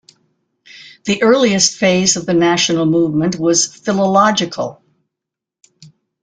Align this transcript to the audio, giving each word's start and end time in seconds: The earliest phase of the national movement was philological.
The 1.03 1.21
earliest 1.21 1.77
phase 1.77 2.15
of 2.15 2.25
the 2.25 2.33
national 2.33 2.87
movement 2.87 3.35
was 3.37 3.67
philological. 3.67 4.81